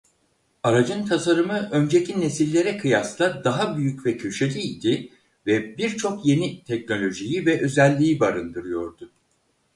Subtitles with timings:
[0.63, 5.09] Aracın tasarımı önceki nesillere kıyasla daha büyük ve köşeli idi
[5.45, 9.11] ve birçok yeni teknolojiyi ve özelliği barındırıyordu.